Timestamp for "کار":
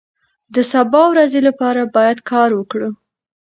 2.31-2.49